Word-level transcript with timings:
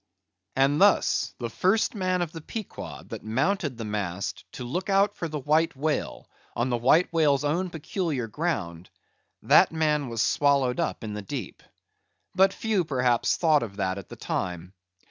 And 0.55 0.81
thus 0.81 1.35
the 1.37 1.51
first 1.51 1.93
man 1.93 2.23
of 2.23 2.31
the 2.31 2.41
Pequod 2.41 3.09
that 3.09 3.21
mounted 3.23 3.77
the 3.77 3.85
mast 3.85 4.51
to 4.53 4.63
look 4.63 4.89
out 4.89 5.15
for 5.15 5.27
the 5.27 5.37
White 5.37 5.75
Whale, 5.75 6.27
on 6.55 6.71
the 6.71 6.77
White 6.77 7.13
Whale's 7.13 7.43
own 7.43 7.69
peculiar 7.69 8.25
ground; 8.27 8.89
that 9.43 9.71
man 9.71 10.09
was 10.09 10.23
swallowed 10.23 10.79
up 10.79 11.03
in 11.03 11.13
the 11.13 11.21
deep. 11.21 11.61
But 12.33 12.51
few, 12.51 12.83
perhaps, 12.83 13.37
thought 13.37 13.61
of 13.61 13.75
that 13.75 13.99
at 13.99 14.09
the 14.09 14.15
time. 14.15 14.73